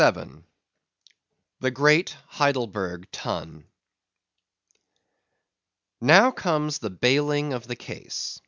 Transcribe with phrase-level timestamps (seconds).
[1.59, 3.65] The Great Heidelburgh Tun.
[6.01, 8.39] Now comes the Baling of the Case.